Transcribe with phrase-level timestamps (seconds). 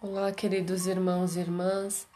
[0.00, 2.06] Olá, queridos irmãos e irmãs,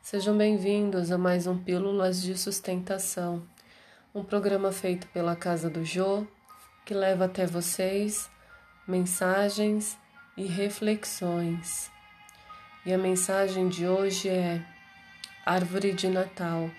[0.00, 3.42] sejam bem-vindos a mais um Pílulas de Sustentação,
[4.14, 6.24] um programa feito pela Casa do Jô
[6.86, 8.30] que leva até vocês
[8.86, 9.98] mensagens
[10.36, 11.90] e reflexões.
[12.86, 14.64] E a mensagem de hoje é
[15.44, 16.70] Árvore de Natal.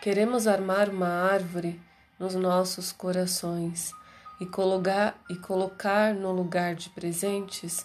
[0.00, 1.80] Queremos armar uma árvore
[2.16, 3.92] nos nossos corações
[4.40, 7.84] e colocar, e colocar no lugar de presentes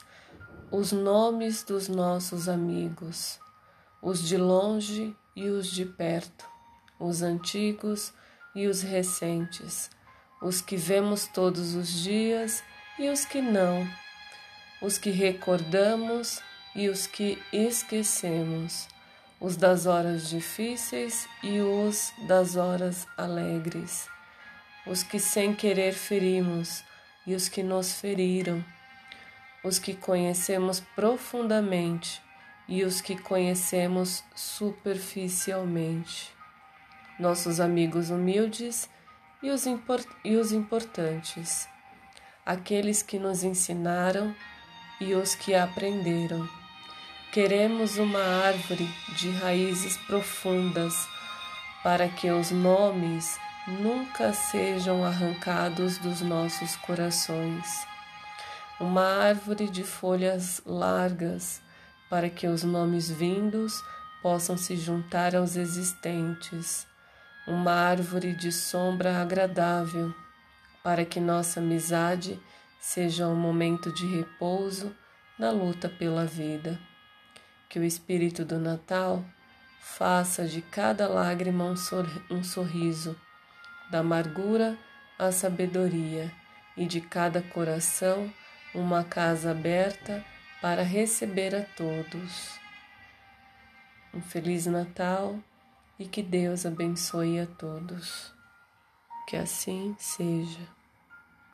[0.72, 3.40] os nomes dos nossos amigos,
[4.02, 6.46] os de longe e os de perto,
[7.00, 8.12] os antigos
[8.56, 9.90] e os recentes,
[10.42, 12.64] os que vemos todos os dias
[12.98, 13.88] e os que não,
[14.82, 16.42] os que recordamos
[16.76, 18.88] e os que esquecemos,
[19.40, 24.08] os das horas difíceis e os das horas alegres,
[24.88, 26.84] os que sem querer ferimos
[27.26, 28.64] e os que nos feriram
[29.66, 32.22] os que conhecemos profundamente
[32.68, 36.32] e os que conhecemos superficialmente,
[37.20, 38.88] nossos amigos humildes
[39.42, 39.66] e os,
[40.24, 41.68] e os importantes,
[42.46, 44.36] aqueles que nos ensinaram
[45.02, 46.48] e os que aprenderam.
[47.32, 50.94] Queremos uma árvore de raízes profundas
[51.82, 57.95] para que os nomes nunca sejam arrancados dos nossos corações
[58.80, 61.62] uma árvore de folhas largas,
[62.10, 63.82] para que os nomes vindos
[64.22, 66.86] possam se juntar aos existentes,
[67.48, 70.14] uma árvore de sombra agradável,
[70.84, 72.40] para que nossa amizade
[72.80, 74.96] seja um momento de repouso
[75.40, 76.80] na luta pela vida.
[77.70, 79.24] Que o Espírito do Natal
[79.80, 81.64] faça de cada lágrima
[82.30, 83.16] um sorriso,
[83.90, 84.78] da amargura
[85.18, 86.32] à sabedoria,
[86.78, 88.32] e de cada coração
[88.76, 90.24] uma casa aberta
[90.62, 92.60] para receber a todos.
[94.14, 95.40] Um Feliz Natal
[95.98, 98.34] e que Deus abençoe a todos.
[99.28, 100.75] Que assim seja.